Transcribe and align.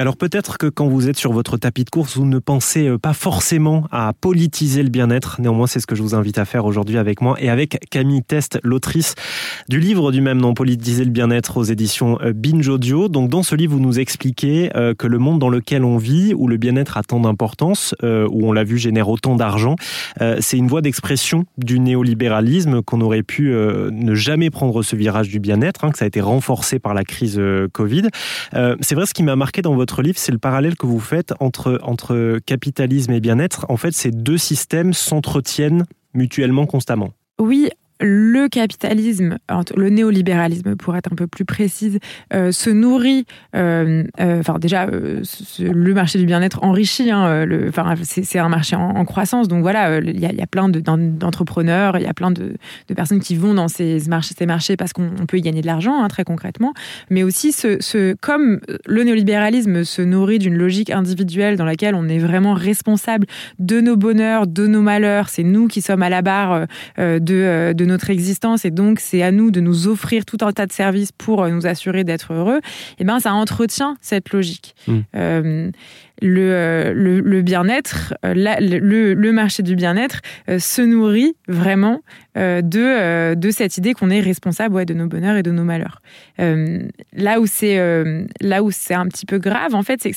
Alors 0.00 0.16
peut-être 0.16 0.56
que 0.56 0.66
quand 0.66 0.88
vous 0.88 1.10
êtes 1.10 1.18
sur 1.18 1.30
votre 1.30 1.58
tapis 1.58 1.84
de 1.84 1.90
course, 1.90 2.16
vous 2.16 2.24
ne 2.24 2.38
pensez 2.38 2.88
euh, 2.88 2.96
pas 2.96 3.12
forcément 3.12 3.86
à 3.92 4.14
politiser 4.18 4.82
le 4.82 4.88
bien-être. 4.88 5.42
Néanmoins, 5.42 5.66
c'est 5.66 5.78
ce 5.78 5.86
que 5.86 5.94
je 5.94 6.02
vous 6.02 6.14
invite 6.14 6.38
à 6.38 6.46
faire 6.46 6.64
aujourd'hui 6.64 6.96
avec 6.96 7.20
moi 7.20 7.36
et 7.38 7.50
avec 7.50 7.78
Camille 7.90 8.22
Test, 8.22 8.58
l'autrice 8.62 9.14
du 9.68 9.78
livre 9.78 10.10
du 10.10 10.22
même 10.22 10.38
nom, 10.38 10.54
Politiser 10.54 11.04
le 11.04 11.10
bien-être 11.10 11.58
aux 11.58 11.64
éditions 11.64 12.18
euh, 12.22 12.32
Binge 12.32 12.66
Audio. 12.66 13.10
Donc 13.10 13.28
dans 13.28 13.42
ce 13.42 13.54
livre, 13.54 13.74
vous 13.74 13.80
nous 13.80 14.00
expliquez 14.00 14.74
euh, 14.74 14.94
que 14.94 15.06
le 15.06 15.18
monde 15.18 15.38
dans 15.38 15.50
lequel 15.50 15.84
on 15.84 15.98
vit, 15.98 16.32
où 16.32 16.48
le 16.48 16.56
bien-être 16.56 16.96
a 16.96 17.02
tant 17.02 17.20
d'importance, 17.20 17.94
où 18.02 18.48
on 18.48 18.52
l'a 18.52 18.64
vu 18.64 18.78
génère 18.78 19.10
autant 19.10 19.36
d'argent, 19.36 19.76
c'est 20.38 20.56
une 20.56 20.68
voie 20.68 20.80
d'expression 20.80 21.44
du 21.58 21.78
néolibéralisme 21.78 22.80
qu'on 22.82 23.00
aurait 23.02 23.22
pu 23.22 23.50
ne 23.50 24.14
jamais 24.14 24.48
prendre 24.48 24.82
ce 24.82 24.96
virage 24.96 25.28
du 25.28 25.40
bien-être, 25.40 25.84
hein, 25.84 25.90
que 25.90 25.98
ça 25.98 26.06
a 26.06 26.08
été 26.08 26.20
renforcé 26.20 26.78
par 26.78 26.94
la 26.94 27.04
crise 27.04 27.40
Covid. 27.72 28.08
C'est 28.52 28.94
vrai, 28.94 29.06
ce 29.06 29.14
qui 29.14 29.22
m'a 29.22 29.36
marqué 29.36 29.62
dans 29.62 29.74
votre 29.74 29.89
livre, 29.98 30.18
c'est 30.18 30.32
le 30.32 30.38
parallèle 30.38 30.76
que 30.76 30.86
vous 30.86 31.00
faites 31.00 31.34
entre, 31.40 31.80
entre 31.82 32.38
capitalisme 32.46 33.12
et 33.12 33.20
bien-être. 33.20 33.66
En 33.68 33.76
fait, 33.76 33.92
ces 33.92 34.10
deux 34.10 34.38
systèmes 34.38 34.92
s'entretiennent 34.92 35.84
mutuellement 36.14 36.66
constamment. 36.66 37.10
Oui, 37.38 37.68
le 38.00 38.48
capitalisme, 38.48 39.38
le 39.76 39.90
néolibéralisme 39.90 40.76
pour 40.76 40.96
être 40.96 41.12
un 41.12 41.16
peu 41.16 41.26
plus 41.26 41.44
précise, 41.44 41.98
euh, 42.32 42.50
se 42.52 42.70
nourrit, 42.70 43.26
euh, 43.54 44.04
euh, 44.20 44.40
enfin 44.40 44.58
déjà, 44.58 44.86
le 44.86 45.94
marché 45.94 46.18
du 46.18 46.24
bien-être 46.24 46.62
enrichit, 46.62 47.10
hein, 47.10 47.46
c'est 48.02 48.38
un 48.38 48.48
marché 48.48 48.76
en, 48.76 49.04
croissance, 49.04 49.48
donc 49.48 49.62
voilà, 49.62 49.98
il 49.98 50.20
y, 50.20 50.26
a 50.26 50.46
plein 50.46 50.68
d'entrepreneurs, 50.68 51.96
il 51.96 52.02
y 52.02 52.06
a 52.06 52.14
plein 52.14 52.30
de, 52.30 52.54
personnes 52.94 53.20
qui 53.20 53.36
vont 53.36 53.54
dans 53.54 53.68
ces 53.68 54.00
marchés, 54.08 54.76
parce 54.76 54.92
qu'on 54.92 55.10
peut 55.26 55.38
y 55.38 55.42
gagner 55.42 55.60
de 55.60 55.66
l'argent, 55.66 56.02
hein, 56.02 56.08
très 56.08 56.24
concrètement, 56.24 56.72
mais 57.10 57.22
aussi 57.22 57.54
comme 58.20 58.60
le 58.86 59.02
néolibéralisme 59.02 59.84
se 59.84 60.02
nourrit 60.02 60.38
d'une 60.38 60.56
logique 60.56 60.90
individuelle 60.90 61.56
dans 61.56 61.64
laquelle 61.64 61.94
on 61.94 62.08
est 62.08 62.18
vraiment 62.18 62.54
responsable 62.54 63.26
de 63.58 63.80
nos 63.80 63.96
bonheurs, 63.96 64.46
de 64.46 64.66
nos 64.66 64.82
malheurs, 64.82 65.28
c'est 65.28 65.42
nous 65.42 65.68
qui 65.68 65.82
sommes 65.82 66.02
à 66.02 66.08
la 66.08 66.22
barre 66.22 66.66
de, 66.98 67.72
de 67.72 67.84
notre 67.90 68.10
existence 68.10 68.64
et 68.64 68.70
donc 68.70 69.00
c'est 69.00 69.22
à 69.22 69.32
nous 69.32 69.50
de 69.50 69.60
nous 69.60 69.88
offrir 69.88 70.24
tout 70.24 70.38
un 70.40 70.52
tas 70.52 70.66
de 70.66 70.72
services 70.72 71.12
pour 71.12 71.42
euh, 71.42 71.50
nous 71.50 71.66
assurer 71.66 72.04
d'être 72.04 72.32
heureux, 72.32 72.58
et 72.58 73.00
eh 73.00 73.04
ben 73.04 73.20
ça 73.20 73.34
entretient 73.34 73.96
cette 74.00 74.32
logique. 74.32 74.74
Mmh. 74.86 74.98
Euh, 75.16 75.70
euh, 76.22 76.92
le, 76.94 77.20
le, 77.20 77.42
bien-être, 77.42 78.14
le, 78.22 79.14
le, 79.14 79.32
marché 79.32 79.62
du 79.62 79.74
bien-être 79.74 80.20
se 80.58 80.82
nourrit 80.82 81.34
vraiment 81.48 82.02
de, 82.36 83.34
de 83.34 83.50
cette 83.50 83.76
idée 83.76 83.92
qu'on 83.92 84.10
est 84.10 84.20
responsable 84.20 84.84
de 84.84 84.94
nos 84.94 85.06
bonheurs 85.06 85.36
et 85.36 85.42
de 85.42 85.50
nos 85.50 85.64
malheurs. 85.64 86.00
là 86.38 87.40
où 87.40 87.46
c'est 87.46 87.78
là 88.40 88.62
où 88.62 88.70
c'est 88.70 88.94
un 88.94 89.06
petit 89.06 89.26
peu 89.26 89.38
grave, 89.38 89.74
en 89.74 89.82
fait, 89.82 90.00
c'est 90.02 90.10
que 90.10 90.16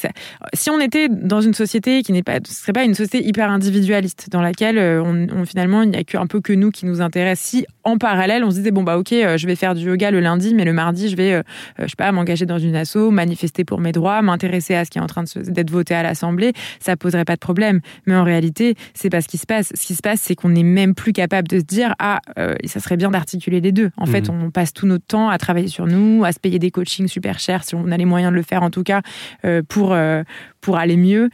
si 0.53 0.69
on 0.69 0.79
était 0.79 1.09
dans 1.09 1.41
une 1.41 1.53
société 1.53 2.03
qui 2.03 2.11
n'est 2.11 2.23
pas, 2.23 2.39
ce 2.45 2.53
serait 2.53 2.73
pas 2.73 2.83
une 2.83 2.93
société 2.93 3.25
hyper 3.27 3.49
individualiste 3.49 4.27
dans 4.31 4.41
laquelle 4.41 4.79
on, 4.79 5.45
finalement 5.45 5.83
il 5.83 5.89
n'y 5.89 5.97
a 5.97 6.03
qu'un 6.03 6.27
peu 6.27 6.41
que 6.41 6.53
nous 6.53 6.71
qui 6.71 6.85
nous 6.85 7.01
intéresse. 7.01 7.39
Si 7.39 7.65
en 7.83 7.97
parallèle 7.97 8.43
on 8.43 8.51
se 8.51 8.57
disait 8.57 8.71
bon 8.71 8.83
bah 8.83 8.97
ok, 8.97 9.09
je 9.11 9.47
vais 9.47 9.55
faire 9.55 9.75
du 9.75 9.85
yoga 9.85 10.11
le 10.11 10.19
lundi, 10.19 10.53
mais 10.53 10.65
le 10.65 10.73
mardi 10.73 11.09
je 11.09 11.15
vais, 11.15 11.41
je 11.79 11.87
sais 11.87 11.95
pas, 11.97 12.11
m'engager 12.11 12.45
dans 12.45 12.59
une 12.59 12.75
asso, 12.75 13.11
manifester 13.11 13.65
pour 13.65 13.79
mes 13.79 13.91
droits, 13.91 14.21
m'intéresser 14.21 14.75
à 14.75 14.85
ce 14.85 14.89
qui 14.89 14.97
est 14.97 15.01
en 15.01 15.07
train 15.07 15.23
d'être 15.35 15.71
voté 15.71 15.93
à 15.93 16.03
l'Assemblée, 16.03 16.53
ça 16.79 16.95
poserait 16.95 17.25
pas 17.25 17.35
de 17.35 17.39
problème. 17.39 17.81
Mais 18.05 18.15
en 18.15 18.23
réalité, 18.23 18.75
c'est 18.93 19.09
pas 19.09 19.21
ce 19.21 19.27
qui 19.27 19.37
se 19.37 19.45
passe. 19.45 19.71
Ce 19.73 19.85
qui 19.85 19.95
se 19.95 20.01
passe, 20.01 20.21
c'est 20.21 20.35
qu'on 20.35 20.49
n'est 20.49 20.63
même 20.63 20.95
plus 20.95 21.13
capable 21.13 21.47
de 21.47 21.59
se 21.59 21.63
dire 21.63 21.95
euh, 22.37 22.55
ça 22.65 22.79
serait 22.79 22.97
bien 22.97 23.11
d'articuler 23.11 23.61
les 23.61 23.71
deux. 23.71 23.91
En 23.97 24.05
fait, 24.05 24.29
mhm. 24.29 24.43
on 24.43 24.51
passe 24.51 24.73
tout 24.73 24.85
notre 24.85 25.05
temps 25.05 25.29
à 25.29 25.37
travailler 25.37 25.67
sur 25.67 25.87
nous, 25.87 26.23
à 26.23 26.31
se 26.31 26.39
payer 26.39 26.59
des 26.59 26.71
coachings 26.71 27.07
super 27.07 27.39
chers 27.39 27.63
si 27.63 27.75
on 27.75 27.91
a 27.91 27.97
les 27.97 28.05
moyens 28.05 28.31
de 28.31 28.35
le 28.35 28.43
faire 28.43 28.63
en 28.63 28.69
tout 28.69 28.83
cas 28.83 29.01
euh, 29.45 29.61
pour 29.67 29.93
euh, 29.93 30.23
pour 30.63 30.77
aller 30.77 30.97
mieux, 30.97 31.29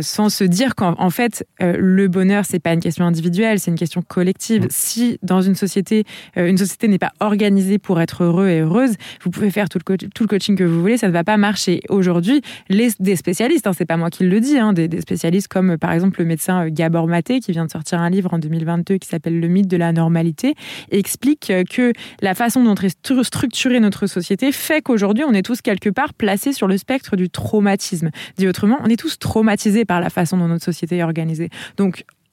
sans 0.00 0.28
se 0.28 0.44
dire 0.44 0.74
qu'en 0.74 1.10
fait 1.10 1.44
le 1.60 2.06
bonheur 2.08 2.44
c'est 2.44 2.60
pas 2.60 2.72
une 2.72 2.80
question 2.80 3.04
individuelle, 3.04 3.58
c'est 3.58 3.70
une 3.70 3.78
question 3.78 4.02
collective. 4.02 4.62
Mhm. 4.62 4.68
Si 4.70 5.18
dans 5.22 5.42
une 5.42 5.54
société, 5.54 6.04
une 6.36 6.56
société 6.56 6.88
n'est 6.88 6.98
pas 6.98 7.12
organisée 7.20 7.78
pour 7.78 8.00
être 8.00 8.24
heureux 8.24 8.48
et 8.48 8.60
heureuse, 8.60 8.94
vous 9.22 9.30
pouvez 9.30 9.50
faire 9.50 9.68
tout 9.68 9.78
le, 9.86 9.96
tout 9.96 10.22
le 10.22 10.28
coaching 10.28 10.56
que 10.56 10.64
vous 10.64 10.80
voulez, 10.80 10.96
ça 10.96 11.08
ne 11.08 11.12
va 11.12 11.24
pas 11.24 11.36
marcher. 11.36 11.80
Aujourd'hui, 11.88 12.42
les 12.68 12.88
des 13.00 13.16
spécialistes, 13.16 13.66
hein, 13.66 13.72
c'est 13.72 13.86
pas 13.86 13.96
moi 13.96 14.10
qui 14.10 14.24
le 14.24 14.40
dit, 14.40 14.58
hein, 14.58 14.72
des, 14.72 15.00
spécialistes 15.00 15.48
comme 15.48 15.78
par 15.78 15.92
exemple 15.92 16.20
le 16.20 16.26
médecin 16.26 16.66
euh, 16.66 16.70
Gabor 16.70 17.06
Maté, 17.06 17.40
qui 17.40 17.52
vient 17.52 17.64
de 17.64 17.70
sortir 17.70 18.00
un 18.00 18.10
livre 18.10 18.34
en 18.34 18.38
2022 18.38 18.98
qui 18.98 19.08
s'appelle 19.08 19.38
Le 19.40 19.48
mythe 19.48 19.68
de 19.68 19.76
la 19.76 19.92
normalité, 19.92 20.54
explique 20.90 21.50
euh, 21.50 21.64
que 21.64 21.92
la 22.20 22.34
façon 22.34 22.62
dont 22.64 22.74
est 22.74 22.96
structurée 23.22 23.80
notre 23.80 24.06
société 24.06 24.52
fait 24.52 24.82
qu'aujourd'hui, 24.82 25.24
on 25.24 25.32
est 25.32 25.42
tous 25.42 25.62
quelque 25.62 25.88
part 25.88 26.14
placés 26.14 26.52
sur 26.52 26.66
le 26.66 26.76
spectre 26.76 27.16
du 27.16 27.30
traumatisme. 27.30 28.10
Dit 28.36 28.46
autrement, 28.46 28.67
on 28.82 28.86
est 28.86 28.98
tous 28.98 29.18
traumatisés 29.18 29.84
par 29.84 30.00
la 30.00 30.10
façon 30.10 30.36
dont 30.36 30.48
notre 30.48 30.64
société 30.64 30.98
est 30.98 31.02
organisée. 31.02 31.50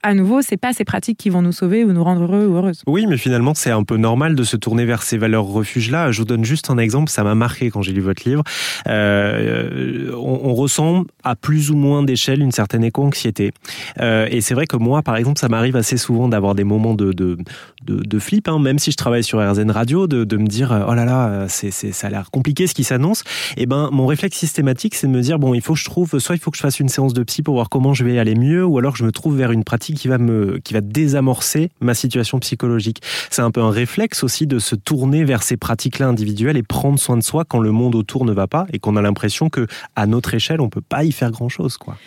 À 0.06 0.14
nouveau, 0.14 0.44
c'est 0.44 0.56
pas 0.56 0.72
ces 0.72 0.86
pratiques 0.86 1.18
qui 1.18 1.32
vont 1.32 1.42
nous 1.42 1.52
sauver 1.52 1.84
ou 1.84 1.92
nous 1.92 2.04
rendre 2.04 2.22
heureux 2.22 2.46
ou 2.46 2.56
heureuses. 2.58 2.84
Oui, 2.86 3.08
mais 3.08 3.18
finalement, 3.18 3.56
c'est 3.56 3.72
un 3.72 3.84
peu 3.84 3.98
normal 3.98 4.36
de 4.36 4.44
se 4.44 4.56
tourner 4.56 4.86
vers 4.86 5.02
ces 5.02 5.18
valeurs 5.18 5.46
refuges-là. 5.46 6.12
Je 6.12 6.20
vous 6.20 6.26
donne 6.26 6.46
juste 6.46 6.70
un 6.70 6.78
exemple, 6.78 7.10
ça 7.10 7.24
m'a 7.24 7.34
marqué 7.34 7.72
quand 7.72 7.82
j'ai 7.82 7.92
lu 7.92 8.02
votre 8.02 8.22
livre. 8.30 8.44
Euh, 8.88 10.12
on, 10.16 10.54
ressent 10.54 11.06
à 11.24 11.36
plus 11.36 11.72
ou 11.72 11.76
moins 11.76 12.04
d'échelle 12.04 12.42
une 12.42 12.52
certaine 12.52 12.84
éco-anxiété. 12.84 13.52
Euh, 14.00 14.28
et 14.30 14.42
c'est 14.42 14.54
vrai 14.54 14.68
que 14.68 14.78
moi, 14.78 15.02
par 15.02 15.18
exemple, 15.18 15.40
ça 15.40 15.50
m'arrive 15.50 15.76
assez 15.76 15.98
souvent 15.98 16.30
d'avoir 16.30 16.54
des 16.54 16.64
moments 16.64 16.94
de, 16.94 17.12
de, 17.12 17.36
de, 17.84 18.20
flip, 18.20 18.48
hein, 18.48 18.60
même 18.60 18.78
si 18.78 18.92
je 18.92 18.98
travaille 18.98 19.24
sur 19.24 19.40
RZN 19.40 19.72
Radio, 19.72 20.06
de, 20.06 20.38
me 20.38 20.46
dire, 20.46 20.86
oh 20.88 20.94
là 20.94 21.06
là, 21.06 21.48
c'est, 21.50 21.72
ça 21.72 22.08
a 22.08 22.10
l'air 22.12 22.30
compliqué 22.30 22.68
ce 22.68 22.76
qui 22.76 22.84
s'annonce. 22.84 23.22
Et 23.58 23.64
eh 23.64 23.66
ben, 23.66 23.90
mon 23.92 24.06
réflexe 24.06 24.38
systématique, 24.38 24.94
c'est 24.94 25.08
de 25.08 25.12
me 25.12 25.22
dire, 25.22 25.40
bon, 25.40 25.56
il 25.56 25.62
faut 25.62 25.74
que 25.74 25.80
je 25.80 25.86
trouve, 25.86 26.20
soit 26.20 26.36
il 26.36 26.40
faut 26.40 26.52
que 26.52 26.58
je 26.58 26.62
fasse 26.62 26.80
une 26.80 26.90
séance 26.90 27.16
de 27.16 27.24
psy 27.24 27.42
pour 27.42 27.56
voir 27.56 27.70
comment 27.70 27.96
je 27.96 28.06
vais 28.06 28.20
aller 28.20 28.36
mieux, 28.36 28.64
ou 28.64 28.78
alors 28.78 28.96
je 28.96 29.04
me 29.04 29.12
trouve 29.12 29.36
vers 29.36 29.52
une 29.52 29.64
pratique 29.64 29.95
qui 29.96 30.08
va 30.08 30.18
me, 30.18 30.60
qui 30.60 30.74
va 30.74 30.82
désamorcer 30.82 31.72
ma 31.80 31.94
situation 31.94 32.40
psychologique. 32.40 33.02
C'est 33.30 33.42
un 33.42 33.52
peu 33.52 33.62
un 33.62 33.72
réflexe 33.72 34.24
aussi 34.24 34.48
de 34.48 34.60
se 34.60 34.76
tourner 34.76 35.24
vers 35.24 35.44
ces 35.44 35.58
pratiques-là 35.58 36.08
individuelles 36.08 36.58
et 36.58 36.64
prendre 36.64 37.00
soin 37.00 37.18
de 37.18 37.24
soi 37.24 37.46
quand 37.46 37.60
le 37.60 37.72
monde 37.72 37.96
autour 37.96 38.26
ne 38.26 38.34
va 38.34 38.48
pas 38.48 38.66
et 38.74 38.80
qu'on 38.80 38.96
a 38.96 39.02
l'impression 39.02 39.50
que 39.50 39.68
à 39.96 40.06
notre 40.08 40.34
échelle, 40.34 40.62
on 40.62 40.70
peut 40.70 40.82
pas 40.82 41.04
y 41.04 41.12
faire 41.12 41.32
grand-chose, 41.32 41.78
quoi. 41.78 41.98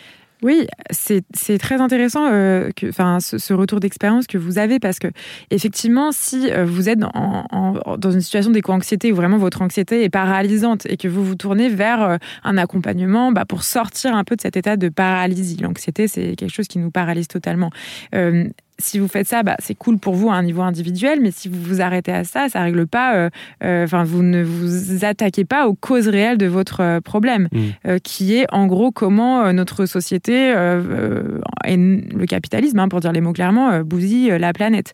Oui, 0.41 0.67
c'est 0.91 1.57
très 1.57 1.81
intéressant 1.81 2.29
euh, 2.31 2.69
ce, 3.19 3.53
retour 3.53 3.81
d'expérience 3.81 4.25
que 4.25 4.37
vous 4.37 4.57
avez 4.57 4.79
parce 4.79 4.97
que 4.97 5.07
effectivement, 5.51 6.13
si 6.13 6.49
euh, 6.49 6.63
vous 6.63 6.87
êtes 6.87 6.99
dans 6.99 8.11
une 8.11 8.21
situation 8.21 8.51
d'éco-anxiété 8.51 9.11
où 9.11 9.15
vraiment 9.15 9.37
votre 9.37 9.61
anxiété 9.61 10.03
est 10.03 10.09
paralysante 10.09 10.85
et 10.85 10.95
que 10.95 11.09
vous 11.09 11.25
vous 11.25 11.35
tournez 11.35 11.67
vers 11.67 12.01
euh, 12.01 12.17
un 12.45 12.57
accompagnement 12.57 13.33
bah, 13.33 13.43
pour 13.43 13.63
sortir 13.63 14.15
un 14.15 14.23
peu 14.23 14.37
de 14.37 14.41
cet 14.41 14.55
état 14.55 14.77
de 14.77 14.87
paralysie. 14.87 15.57
L'anxiété, 15.57 16.07
c'est 16.07 16.37
quelque 16.37 16.53
chose 16.53 16.67
qui 16.69 16.79
nous 16.79 16.91
paralyse 16.91 17.27
totalement 17.27 17.69
si 18.79 18.97
vous 18.97 19.07
faites 19.07 19.27
ça, 19.27 19.43
bah, 19.43 19.55
c'est 19.59 19.75
cool 19.75 19.99
pour 19.99 20.15
vous 20.15 20.29
à 20.29 20.35
un 20.35 20.43
niveau 20.43 20.61
individuel, 20.61 21.19
mais 21.21 21.31
si 21.31 21.49
vous 21.49 21.61
vous 21.61 21.81
arrêtez 21.81 22.11
à 22.11 22.23
ça, 22.23 22.49
ça 22.49 22.61
règle 22.61 22.87
pas. 22.87 23.15
Euh, 23.15 23.29
euh, 23.63 23.83
enfin, 23.83 24.03
vous 24.03 24.23
ne 24.23 24.41
vous 24.41 25.05
attaquez 25.05 25.45
pas 25.45 25.67
aux 25.67 25.75
causes 25.75 26.07
réelles 26.07 26.37
de 26.37 26.47
votre 26.47 26.81
euh, 26.81 27.01
problème, 27.01 27.49
mmh. 27.51 27.99
qui 28.03 28.35
est 28.35 28.45
en 28.51 28.67
gros 28.67 28.91
comment 28.91 29.51
notre 29.51 29.85
société 29.85 30.49
et 30.49 31.77
le 31.77 32.25
capitalisme, 32.25 32.79
hein, 32.79 32.87
pour 32.87 32.99
dire 33.01 33.11
les 33.11 33.21
mots 33.21 33.33
clairement, 33.33 33.81
bousille 33.81 34.29
la 34.39 34.53
planète. 34.53 34.93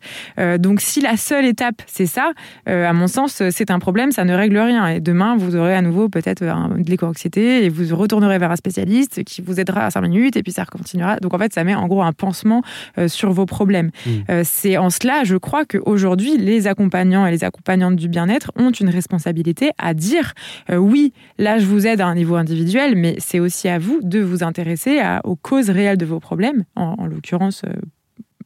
donc, 0.58 0.82
si 0.82 1.02
la 1.02 1.18
seule 1.18 1.46
étape 1.46 1.82
c'est 1.86 2.06
ça, 2.06 2.32
à 2.66 2.94
mon 2.94 3.08
sens, 3.08 3.44
c'est 3.50 3.72
un 3.72 3.80
problème, 3.80 4.12
ça 4.12 4.26
ne 4.26 4.34
règle 4.34 4.58
rien. 4.58 4.88
Et 4.88 5.00
demain, 5.00 5.36
vous 5.38 5.56
aurez 5.56 5.76
à 5.76 5.82
nouveau 5.82 6.10
peut-être 6.10 6.44
de 6.44 6.90
l'éco-anxiété 6.90 7.66
et 7.66 7.70
vous 7.70 7.96
retournerez 7.96 8.40
vers 8.40 8.52
un 8.52 8.56
spécialiste 8.56 9.24
qui 9.24 9.42
vous 9.42 9.60
aidera 9.60 9.86
à 9.86 9.92
5 9.92 10.02
minutes 10.02 10.38
et 10.38 10.44
puis 10.44 10.52
ça 10.52 10.66
continuera. 10.66 11.18
Donc, 11.18 11.34
en 11.34 11.38
fait, 11.38 11.54
ça 11.54 11.64
met 11.64 11.76
en 11.76 11.88
gros 11.88 12.04
un 12.04 12.14
pansement 12.14 12.64
sur 13.08 13.32
vos 13.32 13.46
problèmes. 13.46 13.75
Mm. 13.84 14.10
Euh, 14.30 14.42
c'est 14.44 14.78
en 14.78 14.90
cela, 14.90 15.24
je 15.24 15.36
crois, 15.38 15.66
qu'aujourd'hui, 15.66 16.38
les 16.38 16.68
accompagnants 16.68 17.26
et 17.26 17.32
les 17.32 17.44
accompagnantes 17.44 17.96
du 17.96 18.08
bien-être 18.08 18.52
ont 18.56 18.72
une 18.72 18.90
responsabilité 18.90 19.72
à 19.78 19.94
dire 19.94 20.34
euh, 20.70 20.78
oui, 20.78 21.14
là, 21.38 21.60
je 21.60 21.66
vous 21.66 21.88
aide 21.88 22.02
à 22.02 22.08
un 22.08 22.16
niveau 22.16 22.36
individuel, 22.36 22.96
mais 22.96 23.16
c'est 23.20 23.40
aussi 23.40 23.68
à 23.68 23.80
vous 23.80 24.00
de 24.02 24.20
vous 24.20 24.44
intéresser 24.44 25.02
aux 25.24 25.36
causes 25.36 25.70
réelles 25.70 25.98
de 25.98 26.06
vos 26.06 26.20
problèmes, 26.20 26.64
en, 26.76 27.06
l'occurrence 27.06 27.64
euh, 27.66 27.74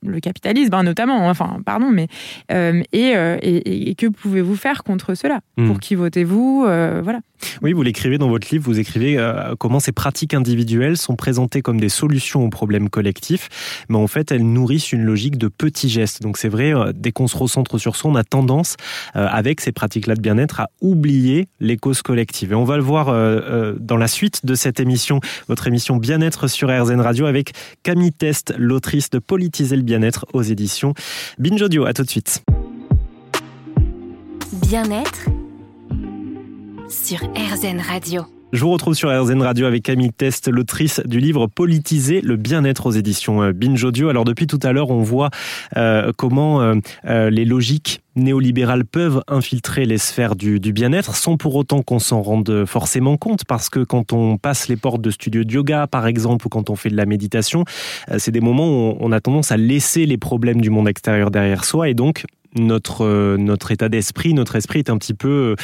le 0.06 0.20
capitalisme, 0.20 0.74
hein, 0.74 0.84
notamment, 0.84 1.28
enfin, 1.28 1.60
pardon, 1.66 1.90
mais 1.92 2.08
et, 2.50 3.14
et, 3.42 3.96
que 3.96 4.08
pouvez-vous 4.08 4.56
faire 4.56 4.84
contre 4.84 5.16
cela? 5.16 5.42
Mm. 5.58 5.68
Pour 5.68 5.80
qui 5.80 5.96
votez-vous 5.96 6.64
Voilà. 6.64 7.20
Oui, 7.62 7.74
vous 7.74 7.82
l'écrivez 7.82 8.18
dans 8.18 8.30
votre 8.30 8.48
livre, 8.52 8.66
vous 8.66 8.80
écrivez 8.80 9.18
euh, 9.18 9.56
comment 9.58 9.80
ces 9.80 9.92
pratiques 9.92 10.34
individuelles 10.34 10.98
sont 10.98 11.16
présentées 11.16 11.62
comme 11.62 11.80
des 11.80 11.90
solutions 11.90 12.44
aux 12.44 12.50
problèmes 12.50 12.90
collectifs, 12.90 13.86
mais 13.90 13.98
en 13.98 14.08
fait 14.08 14.32
elles 14.32 14.46
nourrissent 14.46 14.92
une 14.92 15.04
logique 15.04 15.38
de 15.38 15.48
petits 15.48 15.90
gestes. 15.90 16.22
Donc 16.22 16.38
c'est 16.38 16.50
vrai, 16.50 16.74
euh, 16.74 16.92
dès 16.94 17.12
qu'on 17.12 17.28
se 17.28 17.38
recentre 17.38 17.78
sur 17.78 17.96
soi, 17.96 18.12
on 18.12 18.16
a 18.16 18.24
tendance, 18.24 18.76
euh, 19.16 19.28
avec 19.30 19.62
ces 19.62 19.72
pratiques-là 19.72 20.16
de 20.16 20.22
bien-être, 20.22 20.60
à 20.60 20.70
oublier 20.82 21.48
les 21.60 21.78
causes 21.78 22.02
collectives. 22.02 22.52
Et 22.52 22.56
on 22.56 22.64
va 22.64 22.78
le 22.78 22.84
voir 22.84 23.08
dans 23.80 23.98
la 23.98 24.08
suite 24.08 24.46
de 24.46 24.56
cette 24.56 24.80
émission, 24.80 25.20
votre 25.48 25.68
émission 25.68 25.98
Bien-être 25.98 26.48
sur 26.48 26.70
RZN 26.70 27.02
Radio, 27.02 27.26
avec 27.26 27.54
Camille 27.84 28.12
Test, 28.12 28.54
l'autrice 28.58 29.10
de 29.10 29.20
Politiser 29.20 29.76
le 29.76 29.84
bien-être 29.90 30.28
aux 30.34 30.44
éditions 30.44 30.94
Binge 31.40 31.64
Audio. 31.64 31.86
À 31.86 31.94
tout 31.94 32.04
de 32.04 32.10
suite. 32.12 32.44
Bien-être 34.54 35.26
sur 36.88 37.18
RZN 37.34 37.80
Radio. 37.80 38.22
Je 38.52 38.62
vous 38.62 38.72
retrouve 38.72 38.96
sur 38.96 39.10
RZN 39.10 39.44
Radio 39.44 39.68
avec 39.68 39.84
Camille 39.84 40.12
Test, 40.12 40.48
l'autrice 40.48 41.02
du 41.06 41.20
livre 41.20 41.46
Politiser 41.46 42.20
le 42.22 42.36
bien-être 42.36 42.88
aux 42.88 42.92
éditions 42.92 43.44
euh, 43.44 43.54
Binge 43.54 43.84
Audio. 43.84 44.10
Alors 44.10 44.26
depuis 44.26 44.48
tout 44.48 44.58
à 44.64 44.72
l'heure, 44.72 44.90
on 44.90 45.04
voit 45.04 45.30
euh, 45.78 46.12
comment 46.18 46.60
euh, 46.62 47.30
les 47.30 47.46
logiques 47.46 48.02
néolibérales 48.16 48.86
peuvent 48.86 49.22
infiltrer 49.28 49.86
les 49.86 50.00
sphères 50.00 50.36
du, 50.36 50.60
du 50.60 50.74
bien-être 50.74 51.16
sans 51.16 51.38
pour 51.38 51.56
autant 51.56 51.84
qu'on 51.84 52.00
s'en 52.00 52.24
rende 52.24 52.66
forcément 52.66 53.18
compte 53.18 53.46
parce 53.46 53.70
que 53.70 53.82
quand 53.82 54.14
on 54.14 54.38
passe 54.38 54.68
les 54.68 54.78
portes 54.78 55.02
de 55.02 55.12
studios 55.12 55.44
de 55.44 55.54
yoga 55.54 55.86
par 55.86 56.08
exemple 56.08 56.48
ou 56.48 56.50
quand 56.50 56.72
on 56.72 56.76
fait 56.76 56.90
de 56.90 56.98
la 56.98 57.06
méditation, 57.06 57.66
c'est 58.18 58.32
des 58.32 58.42
moments 58.42 58.68
où 58.68 58.98
on 59.00 59.12
a 59.12 59.22
tendance 59.22 59.52
à 59.52 59.58
laisser 59.58 60.08
les 60.08 60.18
problèmes 60.18 60.60
du 60.60 60.72
monde 60.72 60.90
extérieur 60.90 61.30
derrière 61.30 61.64
soi 61.64 61.88
et 61.88 61.94
donc 61.94 62.26
notre 62.56 63.06
euh, 63.06 63.38
notre 63.38 63.72
état 63.72 63.90
d'esprit, 63.90 64.34
notre 64.34 64.56
esprit 64.56 64.80
est 64.80 64.90
un 64.90 64.98
petit 64.98 65.14
peu 65.14 65.56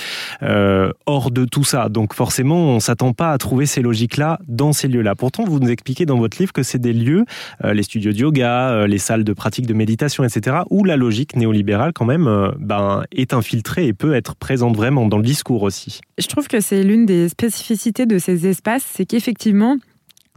euh, 0.43 0.91
hors 1.05 1.31
de 1.31 1.45
tout 1.45 1.63
ça. 1.63 1.89
Donc 1.89 2.13
forcément, 2.13 2.57
on 2.57 2.79
s'attend 2.79 3.13
pas 3.13 3.31
à 3.31 3.37
trouver 3.37 3.65
ces 3.65 3.81
logiques-là 3.81 4.39
dans 4.47 4.73
ces 4.73 4.87
lieux-là. 4.87 5.15
Pourtant, 5.15 5.43
vous 5.45 5.59
nous 5.59 5.69
expliquez 5.69 6.05
dans 6.05 6.17
votre 6.17 6.37
livre 6.37 6.53
que 6.53 6.63
c'est 6.63 6.79
des 6.79 6.93
lieux, 6.93 7.25
euh, 7.63 7.73
les 7.73 7.83
studios 7.83 8.11
de 8.11 8.17
yoga, 8.17 8.87
les 8.87 8.97
salles 8.97 9.23
de 9.23 9.33
pratique 9.33 9.65
de 9.65 9.73
méditation, 9.73 10.23
etc., 10.23 10.57
où 10.69 10.83
la 10.83 10.97
logique 10.97 11.35
néolibérale 11.35 11.93
quand 11.93 12.05
même 12.05 12.53
ben, 12.59 13.03
est 13.11 13.33
infiltrée 13.33 13.87
et 13.87 13.93
peut 13.93 14.13
être 14.13 14.35
présente 14.35 14.75
vraiment 14.75 15.07
dans 15.07 15.17
le 15.17 15.23
discours 15.23 15.63
aussi. 15.63 16.01
Je 16.17 16.27
trouve 16.27 16.47
que 16.47 16.59
c'est 16.59 16.83
l'une 16.83 17.05
des 17.05 17.29
spécificités 17.29 18.05
de 18.05 18.17
ces 18.17 18.47
espaces, 18.47 18.85
c'est 18.85 19.05
qu'effectivement, 19.05 19.77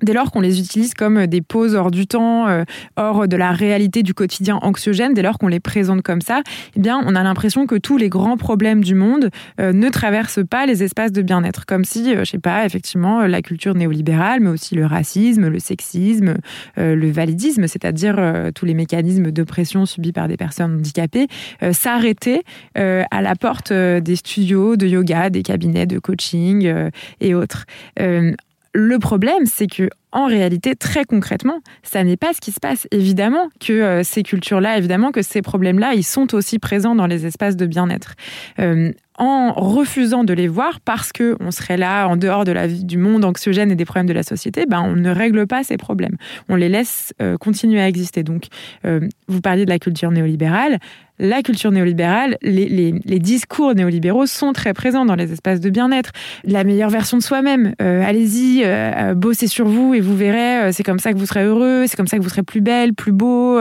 Dès 0.02 0.12
lors 0.12 0.30
qu'on 0.30 0.40
les 0.40 0.60
utilise 0.60 0.94
comme 0.94 1.26
des 1.26 1.42
pauses 1.42 1.74
hors 1.74 1.90
du 1.90 2.06
temps, 2.06 2.46
euh, 2.48 2.64
hors 2.96 3.26
de 3.26 3.36
la 3.36 3.52
réalité 3.52 4.02
du 4.02 4.14
quotidien 4.14 4.58
anxiogène, 4.62 5.12
dès 5.14 5.22
lors 5.22 5.38
qu'on 5.38 5.48
les 5.48 5.60
présente 5.60 6.02
comme 6.02 6.20
ça, 6.20 6.42
eh 6.76 6.80
bien, 6.80 7.02
on 7.04 7.16
a 7.16 7.22
l'impression 7.22 7.66
que 7.66 7.74
tous 7.74 7.96
les 7.96 8.08
grands 8.08 8.36
problèmes 8.36 8.84
du 8.84 8.94
monde 8.94 9.30
euh, 9.60 9.72
ne 9.72 9.88
traversent 9.88 10.46
pas 10.48 10.66
les 10.66 10.82
espaces 10.82 11.12
de 11.12 11.22
bien-être. 11.22 11.66
Comme 11.66 11.84
si, 11.84 12.14
euh, 12.14 12.20
je 12.20 12.30
sais 12.30 12.38
pas, 12.38 12.64
effectivement, 12.64 13.26
la 13.26 13.42
culture 13.42 13.74
néolibérale, 13.74 14.40
mais 14.40 14.50
aussi 14.50 14.74
le 14.74 14.86
racisme, 14.86 15.48
le 15.48 15.58
sexisme, 15.58 16.36
euh, 16.78 16.94
le 16.94 17.10
validisme, 17.10 17.66
c'est-à-dire 17.66 18.16
euh, 18.18 18.50
tous 18.54 18.64
les 18.66 18.74
mécanismes 18.74 19.30
d'oppression 19.32 19.84
subis 19.86 20.12
par 20.12 20.28
des 20.28 20.36
personnes 20.36 20.76
handicapées, 20.76 21.26
euh, 21.62 21.72
s'arrêtaient 21.72 22.42
euh, 22.76 23.02
à 23.10 23.20
la 23.22 23.34
porte 23.34 23.72
euh, 23.72 24.00
des 24.00 24.16
studios 24.16 24.76
de 24.76 24.86
yoga, 24.86 25.30
des 25.30 25.42
cabinets 25.42 25.86
de 25.86 25.98
coaching 25.98 26.66
euh, 26.66 26.90
et 27.20 27.34
autres. 27.34 27.64
Le 28.75 28.99
problème, 28.99 29.47
c'est 29.47 29.67
que 29.67 29.88
en 30.12 30.26
réalité, 30.26 30.75
très 30.75 31.05
concrètement, 31.05 31.61
ça 31.82 32.03
n'est 32.03 32.17
pas 32.17 32.32
ce 32.32 32.41
qui 32.41 32.50
se 32.50 32.61
passe. 32.61 32.87
Évidemment 32.91 33.49
que 33.61 33.73
euh, 33.73 34.03
ces 34.03 34.23
cultures-là, 34.23 34.79
évidemment 34.79 35.11
que 35.11 35.23
ces 35.23 35.43
problèmes-là, 35.43 35.94
ils 35.94 36.05
sont 36.05 36.35
aussi 36.35 36.59
présents 36.59 36.94
dans 36.94 37.06
les 37.06 37.26
espaces 37.26 37.56
de 37.56 37.67
bien-être. 37.67 38.15
Euh, 38.59 38.93
en 39.19 39.53
refusant 39.53 40.25
de 40.25 40.32
les 40.32 40.49
voir 40.49 40.81
parce 40.81 41.12
que 41.12 41.37
on 41.41 41.50
serait 41.50 41.76
là 41.76 42.06
en 42.06 42.17
dehors 42.17 42.44
de 42.44 42.53
la 42.53 42.69
du 42.69 42.97
monde 42.97 43.25
anxiogène 43.25 43.70
et 43.70 43.76
des 43.76 43.85
problèmes 43.85 44.06
de 44.06 44.12
la 44.12 44.23
société, 44.23 44.65
ben 44.67 44.81
on 44.81 44.94
ne 44.94 45.11
règle 45.11 45.47
pas 45.47 45.65
ces 45.65 45.76
problèmes. 45.76 46.17
On 46.49 46.56
les 46.56 46.69
laisse 46.69 47.12
euh, 47.20 47.37
continuer 47.37 47.81
à 47.81 47.88
exister. 47.88 48.23
Donc, 48.23 48.44
euh, 48.85 49.00
vous 49.26 49.41
parliez 49.41 49.65
de 49.65 49.70
la 49.70 49.79
culture 49.79 50.11
néolibérale. 50.11 50.79
La 51.20 51.43
culture 51.43 51.73
néolibérale, 51.73 52.37
les, 52.43 52.69
les, 52.69 53.19
discours 53.19 53.75
néolibéraux 53.75 54.26
sont 54.26 54.53
très 54.53 54.73
présents 54.73 55.05
dans 55.05 55.17
les 55.17 55.32
espaces 55.32 55.59
de 55.59 55.69
bien-être. 55.69 56.12
La 56.44 56.62
meilleure 56.62 56.91
version 56.91 57.17
de 57.17 57.23
soi-même. 57.25 57.75
Euh, 57.82 58.05
Allez-y, 58.06 58.62
bossez 59.17 59.49
sur 59.49 59.67
vous 59.67 59.94
et 59.94 60.00
vous 60.00 60.17
verrez. 60.17 60.73
c'est 60.73 60.85
comme 60.85 61.00
ça 61.00 61.12
que 61.12 61.19
vous 61.19 61.26
serez 61.26 61.43
heureux. 61.43 61.87
C'est 61.88 61.97
comme 61.97 62.06
ça 62.06 62.19
que 62.19 62.23
vous 62.23 62.29
serez 62.29 62.44
plus 62.44 62.61
belle, 62.61 62.94
plus 62.94 63.11
beau. 63.11 63.59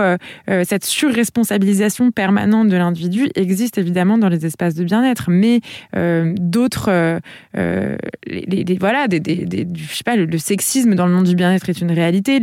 cette 0.65 0.85
surresponsabilisation 0.85 2.11
permanente 2.11 2.67
de 2.67 2.77
l'individu 2.77 3.27
existe 3.33 3.79
évidemment 3.79 4.19
dans 4.19 4.29
les 4.29 4.45
espaces 4.45 4.75
de 4.75 4.83
bien-être, 4.83 5.31
mais 5.31 5.46
euh, 5.95 6.33
d'autres, 6.39 6.89
euh, 6.89 7.19
euh, 7.57 7.95
voilà, 8.79 9.07
des, 9.07 9.19
des, 9.19 9.67
je 9.75 9.95
sais 9.95 10.03
pas, 10.03 10.15
le, 10.15 10.37
sexisme 10.37 10.95
dans 10.95 11.07
le 11.07 11.13
monde 11.13 11.25
du 11.25 11.35
bien-être 11.35 11.69
est 11.69 11.81
une 11.81 11.91
réalité, 11.91 12.39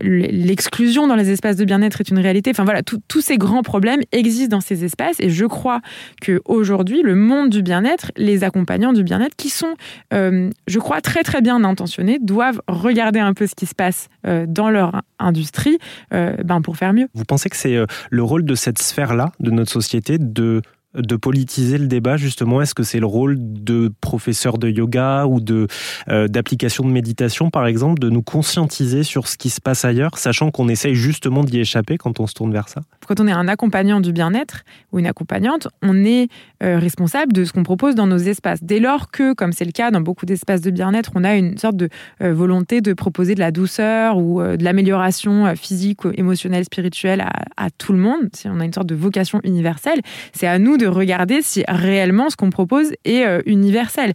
l'exclusion 0.00 1.06
dans 1.06 1.16
les 1.16 1.30
espaces 1.30 1.56
de 1.56 1.64
bien-être 1.64 2.00
est 2.00 2.08
une 2.08 2.18
réalité. 2.18 2.50
Enfin 2.50 2.64
voilà, 2.64 2.82
tous 2.82 3.20
ces 3.20 3.36
grands 3.36 3.62
problèmes 3.62 4.00
existent 4.12 4.56
dans 4.56 4.60
ces 4.60 4.84
espaces 4.84 5.20
et 5.20 5.30
je 5.30 5.44
crois 5.44 5.80
que 6.20 6.40
aujourd'hui, 6.44 7.02
le 7.02 7.14
monde 7.14 7.50
du 7.50 7.62
bien-être, 7.62 8.10
les 8.16 8.42
accompagnants 8.44 8.92
du 8.92 9.04
bien-être, 9.04 9.36
qui 9.36 9.50
sont, 9.50 9.74
je 10.12 10.78
crois, 10.78 11.00
très 11.00 11.22
très 11.22 11.40
bien 11.40 11.62
intentionnés, 11.64 12.18
doivent 12.20 12.60
regarder 12.68 13.20
un 13.20 13.34
peu 13.34 13.46
ce 13.46 13.54
qui 13.54 13.66
se 13.66 13.74
passe 13.74 14.08
dans 14.24 14.70
leur 14.70 15.02
industrie, 15.18 15.78
ben 16.10 16.60
pour 16.62 16.76
faire 16.76 16.92
mieux. 16.92 17.08
Vous 17.14 17.24
pensez 17.24 17.48
que 17.50 17.56
c'est 17.56 17.76
le 18.10 18.22
rôle 18.22 18.44
de 18.44 18.54
cette 18.54 18.78
sphère-là, 18.78 19.32
de 19.40 19.50
notre 19.50 19.70
société, 19.70 20.18
de 20.18 20.62
de 20.94 21.16
politiser 21.16 21.78
le 21.78 21.86
débat 21.86 22.16
justement 22.16 22.60
Est-ce 22.62 22.74
que 22.74 22.82
c'est 22.82 23.00
le 23.00 23.06
rôle 23.06 23.36
de 23.38 23.92
professeurs 24.00 24.58
de 24.58 24.68
yoga 24.68 25.26
ou 25.26 25.40
de 25.40 25.66
euh, 26.08 26.28
de 26.28 26.84
méditation 26.84 27.50
par 27.50 27.66
exemple 27.66 27.98
de 27.98 28.10
nous 28.10 28.22
conscientiser 28.22 29.02
sur 29.02 29.28
ce 29.28 29.36
qui 29.36 29.50
se 29.50 29.60
passe 29.60 29.84
ailleurs, 29.84 30.18
sachant 30.18 30.50
qu'on 30.50 30.68
essaye 30.68 30.94
justement 30.94 31.44
d'y 31.44 31.60
échapper 31.60 31.96
quand 31.96 32.20
on 32.20 32.26
se 32.26 32.34
tourne 32.34 32.52
vers 32.52 32.68
ça? 32.68 32.82
Quand 33.06 33.20
on 33.20 33.26
est 33.26 33.32
un 33.32 33.48
accompagnant 33.48 34.00
du 34.00 34.12
bien-être 34.12 34.64
ou 34.92 34.98
une 34.98 35.06
accompagnante, 35.06 35.68
on 35.82 36.04
est 36.04 36.28
euh, 36.62 36.78
responsable 36.78 37.32
de 37.32 37.44
ce 37.44 37.52
qu'on 37.52 37.62
propose 37.62 37.94
dans 37.94 38.06
nos 38.06 38.18
espaces. 38.18 38.62
Dès 38.62 38.80
lors 38.80 39.10
que, 39.10 39.34
comme 39.34 39.52
c'est 39.52 39.64
le 39.64 39.72
cas 39.72 39.90
dans 39.90 40.00
beaucoup 40.00 40.26
d'espaces 40.26 40.60
de 40.60 40.70
bien-être, 40.70 41.12
on 41.14 41.24
a 41.24 41.34
une 41.36 41.58
sorte 41.58 41.76
de 41.76 41.88
euh, 42.22 42.32
volonté 42.32 42.80
de 42.80 42.92
proposer 42.92 43.34
de 43.34 43.40
la 43.40 43.50
douceur 43.50 44.18
ou 44.18 44.40
euh, 44.40 44.56
de 44.56 44.64
l'amélioration 44.64 45.54
physique, 45.56 46.00
émotionnelle, 46.14 46.64
spirituelle 46.64 47.20
à, 47.20 47.30
à 47.56 47.70
tout 47.70 47.92
le 47.92 47.98
monde, 47.98 48.28
si 48.34 48.48
on 48.48 48.60
a 48.60 48.64
une 48.64 48.72
sorte 48.72 48.86
de 48.86 48.94
vocation 48.94 49.40
universelle, 49.44 50.00
c'est 50.32 50.46
à 50.46 50.58
nous 50.58 50.76
de 50.76 50.83
regarder 50.86 51.42
si 51.42 51.64
réellement 51.68 52.30
ce 52.30 52.36
qu'on 52.36 52.50
propose 52.50 52.92
est 53.04 53.24
euh, 53.24 53.40
universel. 53.46 54.12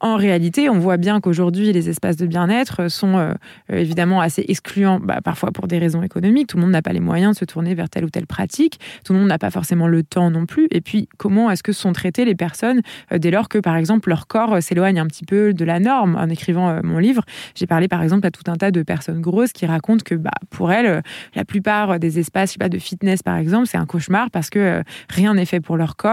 En 0.00 0.16
réalité, 0.16 0.68
on 0.68 0.78
voit 0.78 0.96
bien 0.96 1.20
qu'aujourd'hui, 1.20 1.72
les 1.72 1.88
espaces 1.88 2.16
de 2.16 2.26
bien-être 2.26 2.88
sont 2.88 3.18
euh, 3.18 3.32
évidemment 3.68 4.20
assez 4.20 4.44
excluants, 4.46 5.00
bah, 5.00 5.20
parfois 5.22 5.50
pour 5.50 5.66
des 5.66 5.78
raisons 5.78 6.02
économiques. 6.02 6.48
Tout 6.48 6.56
le 6.56 6.62
monde 6.62 6.70
n'a 6.70 6.82
pas 6.82 6.92
les 6.92 7.00
moyens 7.00 7.34
de 7.34 7.38
se 7.38 7.44
tourner 7.44 7.74
vers 7.74 7.88
telle 7.88 8.04
ou 8.04 8.10
telle 8.10 8.26
pratique. 8.26 8.78
Tout 9.04 9.12
le 9.12 9.18
monde 9.18 9.28
n'a 9.28 9.38
pas 9.38 9.50
forcément 9.50 9.88
le 9.88 10.04
temps 10.04 10.30
non 10.30 10.46
plus. 10.46 10.68
Et 10.70 10.80
puis, 10.80 11.08
comment 11.16 11.50
est-ce 11.50 11.64
que 11.64 11.72
sont 11.72 11.92
traitées 11.92 12.24
les 12.24 12.36
personnes 12.36 12.80
euh, 13.12 13.18
dès 13.18 13.32
lors 13.32 13.48
que, 13.48 13.58
par 13.58 13.76
exemple, 13.76 14.08
leur 14.08 14.28
corps 14.28 14.54
euh, 14.54 14.60
s'éloigne 14.60 15.00
un 15.00 15.06
petit 15.06 15.24
peu 15.24 15.52
de 15.52 15.64
la 15.64 15.80
norme? 15.80 16.14
En 16.14 16.28
écrivant 16.28 16.68
euh, 16.68 16.80
mon 16.84 16.98
livre, 16.98 17.24
j'ai 17.56 17.66
parlé, 17.66 17.88
par 17.88 18.02
exemple, 18.02 18.26
à 18.26 18.30
tout 18.30 18.48
un 18.50 18.56
tas 18.56 18.70
de 18.70 18.82
personnes 18.82 19.20
grosses 19.20 19.52
qui 19.52 19.66
racontent 19.66 20.04
que, 20.04 20.14
bah, 20.14 20.30
pour 20.50 20.70
elles, 20.70 20.86
euh, 20.86 21.00
la 21.34 21.44
plupart 21.44 21.98
des 21.98 22.18
espaces, 22.18 22.56
de 22.56 22.78
fitness, 22.78 23.22
par 23.22 23.36
exemple, 23.36 23.66
c'est 23.66 23.78
un 23.78 23.86
cauchemar 23.86 24.30
parce 24.30 24.50
que 24.50 24.58
euh, 24.58 24.82
rien 25.08 25.34
n'est 25.34 25.44
fait 25.44 25.60
pour 25.60 25.76
leur 25.76 25.96
corps. 25.96 26.07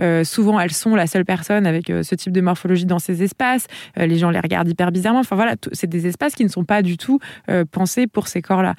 Euh, 0.00 0.24
souvent, 0.24 0.58
elles 0.60 0.72
sont 0.72 0.94
la 0.94 1.06
seule 1.06 1.24
personne 1.24 1.66
avec 1.66 1.86
ce 1.86 2.14
type 2.14 2.32
de 2.32 2.40
morphologie 2.40 2.86
dans 2.86 2.98
ces 2.98 3.22
espaces. 3.22 3.66
Euh, 3.98 4.06
les 4.06 4.18
gens 4.18 4.30
les 4.30 4.40
regardent 4.40 4.68
hyper 4.68 4.92
bizarrement. 4.92 5.20
Enfin 5.20 5.36
voilà, 5.36 5.54
c'est 5.72 5.88
des 5.88 6.06
espaces 6.06 6.34
qui 6.34 6.44
ne 6.44 6.48
sont 6.48 6.64
pas 6.64 6.82
du 6.82 6.96
tout 6.96 7.18
euh, 7.50 7.64
pensés 7.70 8.06
pour 8.06 8.28
ces 8.28 8.42
corps-là. 8.42 8.74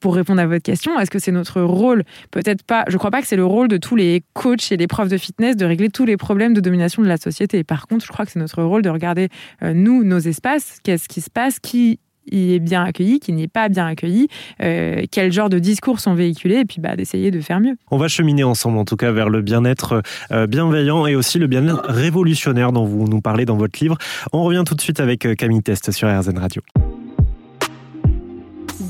Pour 0.00 0.14
répondre 0.14 0.40
à 0.40 0.46
votre 0.46 0.62
question, 0.62 0.98
est-ce 1.00 1.10
que 1.10 1.18
c'est 1.18 1.32
notre 1.32 1.60
rôle? 1.60 2.04
Peut-être 2.30 2.62
pas. 2.62 2.84
Je 2.88 2.96
crois 2.98 3.10
pas 3.10 3.20
que 3.20 3.26
c'est 3.26 3.36
le 3.36 3.44
rôle 3.44 3.66
de 3.66 3.78
tous 3.78 3.96
les 3.96 4.22
coachs 4.32 4.70
et 4.70 4.76
les 4.76 4.86
profs 4.86 5.08
de 5.08 5.16
fitness 5.16 5.56
de 5.56 5.64
régler 5.64 5.88
tous 5.88 6.04
les 6.04 6.16
problèmes 6.16 6.54
de 6.54 6.60
domination 6.60 7.02
de 7.02 7.08
la 7.08 7.16
société. 7.16 7.64
Par 7.64 7.88
contre, 7.88 8.04
je 8.04 8.12
crois 8.12 8.24
que 8.24 8.30
c'est 8.30 8.38
notre 8.38 8.62
rôle 8.62 8.82
de 8.82 8.90
regarder 8.90 9.28
euh, 9.62 9.72
nous, 9.74 10.04
nos 10.04 10.20
espaces, 10.20 10.78
qu'est-ce 10.84 11.08
qui 11.08 11.20
se 11.20 11.30
passe, 11.30 11.58
qui 11.58 11.98
y 12.32 12.54
est 12.54 12.58
bien 12.58 12.84
accueilli, 12.84 13.20
qui 13.20 13.32
n'y 13.32 13.44
est 13.44 13.48
pas 13.48 13.68
bien 13.68 13.86
accueilli, 13.86 14.28
euh, 14.62 15.02
quel 15.10 15.32
genre 15.32 15.48
de 15.48 15.58
discours 15.58 16.00
sont 16.00 16.14
véhiculés, 16.14 16.60
et 16.60 16.64
puis 16.64 16.80
bah, 16.80 16.96
d'essayer 16.96 17.30
de 17.30 17.40
faire 17.40 17.60
mieux. 17.60 17.76
On 17.90 17.98
va 17.98 18.08
cheminer 18.08 18.44
ensemble, 18.44 18.78
en 18.78 18.84
tout 18.84 18.96
cas, 18.96 19.12
vers 19.12 19.28
le 19.28 19.42
bien-être 19.42 20.02
euh, 20.32 20.46
bienveillant 20.46 21.06
et 21.06 21.14
aussi 21.14 21.38
le 21.38 21.46
bien-être 21.46 21.82
révolutionnaire 21.88 22.72
dont 22.72 22.84
vous 22.84 23.06
nous 23.08 23.20
parlez 23.20 23.44
dans 23.44 23.56
votre 23.56 23.78
livre. 23.80 23.96
On 24.32 24.42
revient 24.42 24.64
tout 24.66 24.74
de 24.74 24.80
suite 24.80 25.00
avec 25.00 25.26
euh, 25.26 25.34
Camille 25.34 25.62
Test 25.62 25.90
sur 25.90 26.08
RZN 26.08 26.38
Radio. 26.38 26.62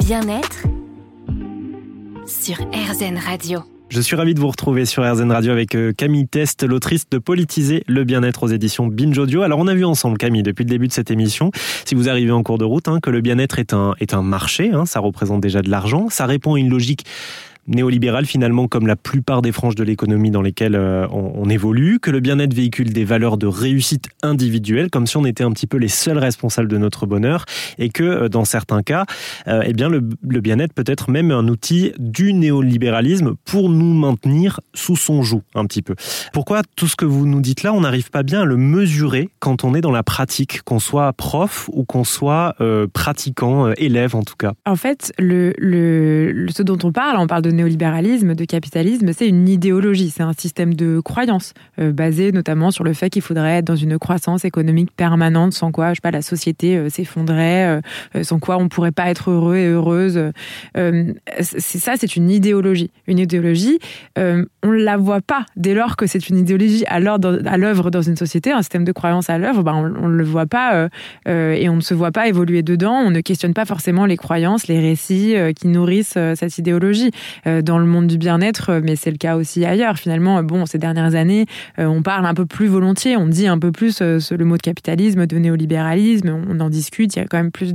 Bien-être 0.01 0.67
sur 2.27 2.57
RZN 2.57 3.19
Radio. 3.19 3.78
Je 3.91 4.03
suis 4.03 4.17
ravi 4.17 4.35
de 4.35 4.41
vous 4.41 4.49
retrouver 4.49 4.85
sur 4.85 5.03
RZN 5.03 5.33
Radio 5.33 5.51
avec 5.51 5.75
euh, 5.75 5.93
Camille 5.97 6.29
Test, 6.29 6.63
l'autrice 6.63 7.09
de 7.11 7.17
Politiser 7.17 7.85
le 7.87 8.05
bien-être 8.05 8.43
aux 8.43 8.49
éditions 8.49 8.87
Binge 8.87 9.17
Audio. 9.17 9.41
Alors 9.41 9.59
on 9.59 9.67
a 9.67 9.75
vu 9.75 9.87
ensemble, 9.87 10.19
Camille, 10.19 10.43
depuis 10.43 10.65
le 10.65 10.69
début 10.69 10.89
de 10.89 10.93
cette 10.93 11.11
émission, 11.11 11.51
si 11.87 11.95
vous 11.95 12.11
arrivez 12.11 12.31
en 12.31 12.43
cours 12.43 12.59
de 12.59 12.67
route, 12.67 12.87
hein, 12.87 12.99
que 13.03 13.09
le 13.09 13.23
bien-être 13.23 13.59
est 13.59 13.73
un, 13.73 13.95
est 13.99 14.13
un 14.13 14.21
marché, 14.21 14.73
hein, 14.73 14.85
ça 14.85 15.01
représente 15.01 15.41
déjà 15.41 15.63
de 15.63 15.71
l'argent, 15.71 16.09
ça 16.11 16.27
répond 16.27 16.57
à 16.57 16.59
une 16.59 16.69
logique 16.69 17.07
néolibérale 17.69 18.27
finalement 18.27 18.67
comme 18.67 18.87
la 18.87 18.97
plupart 18.97 19.43
des 19.43 19.53
franges 19.53 19.75
de 19.75 19.85
l'économie 19.85 20.31
dans 20.31 20.43
lesquelles 20.43 20.75
euh, 20.75 21.07
on, 21.11 21.49
évolue, 21.49 22.01
que 22.01 22.11
le 22.11 22.21
bien-être 22.21 22.55
véhicule 22.55 22.93
des 22.93 23.05
valeurs 23.05 23.39
de 23.39 23.47
réussite 23.47 24.07
individuelle, 24.23 24.91
comme 24.91 25.07
si 25.07 25.17
on 25.17 25.25
était 25.25 25.45
un 25.45 25.53
petit 25.53 25.67
peu 25.67 25.77
les 25.77 25.89
seuls 25.89 26.19
responsables 26.19 26.69
de 26.69 26.79
notre 26.79 27.07
bonheur, 27.07 27.45
et 27.79 27.89
que 27.89 28.03
euh, 28.03 28.29
dans 28.29 28.45
certains 28.45 28.83
cas, 28.83 29.05
euh, 29.47 29.63
eh 29.65 29.73
bien 29.73 29.89
le, 29.89 30.09
le 30.27 30.41
bien-être 30.41 30.73
peut 30.73 30.85
être 30.87 31.11
même 31.11 31.31
un 31.31 31.47
outil 31.49 31.93
du 31.99 32.33
néolibéralisme 32.33 33.35
pour 33.45 33.69
nous 33.69 33.95
maintenir 33.95 34.61
sous 34.75 34.97
son 34.97 35.23
joug 35.23 35.43
un 35.55 35.65
petit 35.67 35.83
peu. 35.83 35.95
Pourquoi 36.33 36.63
tout 36.77 36.89
ce 36.89 36.97
que 36.97 37.05
vous 37.05 37.27
nous 37.27 37.41
dites 37.41 37.63
là, 37.63 37.73
on 37.73 37.81
n'arrive 37.81 38.11
pas 38.11 38.23
bien 38.23 38.43
à 38.43 38.45
le 38.45 38.57
mesurer 38.57 39.31
quand 39.39 39.65
on 39.65 39.75
est 39.75 39.81
dans 39.81 39.91
la 39.91 40.03
pratique, 40.03 40.63
qu'on 40.63 40.79
soit 40.79 41.13
prof 41.13 41.69
ou 41.73 41.85
qu'on 41.85 42.05
soit 42.05 42.55
euh, 42.61 42.87
pratiquant, 42.93 43.73
élève 43.77 44.17
en 44.17 44.23
tout 44.23 44.37
cas? 44.37 44.53
En 44.67 44.77
fait, 44.77 45.13
le, 45.19 45.53
le, 45.59 46.47
ce 46.51 46.63
dont 46.63 46.79
on 46.83 46.93
parle, 46.93 47.19
on 47.19 47.27
parle 47.27 47.43
de 47.43 47.51
néolibéralisme, 47.59 48.35
de 48.35 48.45
capitalisme, 48.45 49.13
c'est 49.13 49.29
une 49.29 49.49
idéologie, 49.49 50.11
c'est 50.11 50.23
un 50.23 50.33
système 50.33 50.75
de 50.75 51.01
croyance 51.01 51.55
basé 51.79 52.33
notamment 52.33 52.71
sur 52.71 52.85
le 52.85 52.93
fait 52.93 53.11
qu'il 53.11 53.23
faudrait 53.23 53.59
être 53.59 53.67
dans 53.67 53.77
une 53.77 53.99
croissance 53.99 54.45
économique 54.45 54.91
permanente, 54.97 55.53
sans 55.53 55.71
quoi, 55.73 55.91
je 55.91 55.97
sais 55.97 56.01
pas, 56.01 56.11
la 56.11 56.23
société 56.23 56.89
s'effondrait, 56.91 57.81
sans 58.23 58.39
quoi 58.39 58.57
on 58.59 58.69
pourrait 58.69 58.93
pas 58.93 59.09
être 59.11 59.31
heureux 59.31 59.57
et 59.57 59.67
heureuse. 59.67 60.21
c'est 60.75 61.79
ça, 61.79 61.95
c'est 61.97 62.17
une 62.17 62.31
idéologie. 62.31 62.91
Une 63.07 63.19
idéologie, 63.19 63.79
on 64.17 64.45
ne 64.65 64.73
la 64.73 64.97
voit 64.97 65.21
pas 65.21 65.47
dès 65.57 65.75
lors 65.75 65.97
que 65.97 66.07
c'est 66.07 66.29
une 66.29 66.39
idéologie 66.39 66.85
à 66.87 67.01
l'œuvre 67.01 67.91
dans 67.91 68.03
une 68.03 68.17
société, 68.17 68.53
un 68.53 68.63
système 68.63 68.85
de 68.85 68.93
croyance 68.93 69.31
à 69.31 69.39
l'œuvre, 69.39 69.63
ben 69.63 69.75
on 69.75 70.09
ne 70.09 70.17
le 70.17 70.25
voit 70.25 70.47
pas 70.47 70.89
et 71.27 71.69
on 71.69 71.77
ne 71.77 71.81
se 71.81 71.95
voit 71.95 72.13
pas 72.13 72.29
évoluer 72.29 72.63
dedans, 72.63 72.95
on 72.95 73.11
ne 73.11 73.21
questionne 73.21 73.55
pas 73.55 73.65
forcément 73.65 74.07
les 74.07 74.17
croyances, 74.17 74.67
les 74.67 74.81
récits 74.81 75.37
euh, 75.37 75.53
qui 75.53 75.69
nourrissent 75.69 76.15
euh, 76.17 76.35
cette 76.35 76.57
idéologie. 76.59 77.11
Euh, 77.49 77.63
dans 77.63 77.79
le 77.79 77.87
monde 77.87 78.07
du 78.07 78.19
bien-être, 78.19 78.81
mais 78.83 78.95
c'est 78.95 79.11
le 79.11 79.17
cas 79.17 79.37
aussi 79.37 79.65
ailleurs. 79.65 79.97
Finalement, 79.97 80.43
bon, 80.43 80.67
ces 80.67 80.79
dernières 80.79 81.15
années, 81.15 81.47
on 81.79 82.03
parle 82.03 82.27
un 82.27 82.35
peu 82.35 82.47
plus 82.47 82.67
volontiers, 82.67 83.17
on 83.17 83.27
dit 83.27 83.47
un 83.47 83.59
peu 83.59 83.73
plus 83.73 84.01
le 84.01 84.45
mot 84.45 84.57
de 84.57 84.63
capitalisme, 84.63 85.27
de 85.27 85.39
néolibéralisme, 85.39 86.45
on 86.49 86.61
en 86.61 86.71
discute, 86.71 87.17
il 87.17 87.19
y 87.19 87.23
a 87.23 87.27
quand 87.27 87.39
même 87.39 87.51
plus 87.51 87.75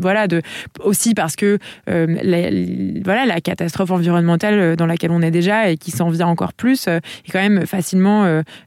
voilà, 0.00 0.28
de, 0.28 0.42
aussi 0.80 1.14
parce 1.14 1.36
que 1.36 1.58
euh, 1.88 2.06
la, 2.22 2.50
voilà, 3.04 3.26
la 3.26 3.40
catastrophe 3.40 3.90
environnementale 3.90 4.58
euh, 4.58 4.76
dans 4.76 4.86
laquelle 4.86 5.10
on 5.10 5.22
est 5.22 5.30
déjà 5.30 5.70
et 5.70 5.76
qui 5.76 5.90
s'en 5.90 6.08
vient 6.08 6.26
encore 6.26 6.52
plus 6.52 6.86
euh, 6.88 6.98
est 7.26 7.32
quand 7.32 7.40
même 7.40 7.66
facilement 7.66 8.06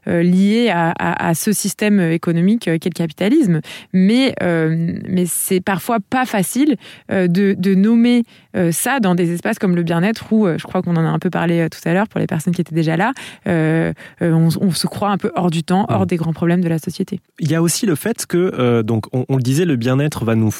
liée 0.06 0.70
à, 0.70 1.34
ce 1.34 1.52
système 1.52 2.00
économique 2.00 2.62
qu'est 2.64 2.84
le 2.84 2.90
capitalisme. 2.90 3.60
Mais, 3.92 4.34
mais 4.40 5.24
c'est 5.26 5.60
parfois 5.60 5.98
pas 6.00 6.26
facile 6.26 6.76
de, 7.08 7.26
de 7.26 7.74
nommer 7.74 8.24
ça 8.70 9.00
dans 9.00 9.14
des 9.14 9.32
espaces 9.32 9.58
comme 9.58 9.76
le 9.76 9.82
bien-être 9.82 10.32
où, 10.32 10.46
je 10.46 10.62
crois 10.64 10.82
qu'on 10.82 10.96
en 10.96 11.04
a 11.04 11.08
un 11.08 11.18
peu 11.18 11.30
parlé 11.30 11.68
tout 11.70 11.86
à 11.88 11.92
l'heure 11.92 12.08
pour 12.08 12.20
les 12.20 12.26
personnes 12.26 12.54
qui 12.54 12.60
étaient 12.60 12.74
déjà 12.74 12.96
là, 12.96 13.12
on, 13.46 14.50
se 14.50 14.86
croit 14.86 15.10
un 15.10 15.18
peu 15.18 15.30
hors 15.34 15.50
du 15.50 15.62
temps, 15.62 15.86
hors 15.88 16.02
mmh. 16.02 16.06
des 16.06 16.16
grands 16.16 16.32
problèmes 16.32 16.62
de 16.62 16.68
la 16.68 16.78
société. 16.78 17.20
Il 17.38 17.50
y 17.50 17.54
a 17.54 17.62
aussi 17.62 17.86
le 17.86 17.94
fait 17.94 18.26
que, 18.26 18.82
donc, 18.82 19.06
on, 19.12 19.24
on, 19.28 19.36
le 19.36 19.42
disait, 19.42 19.64
le 19.64 19.76
bien-être 19.76 20.24
va 20.24 20.34
nous 20.34 20.50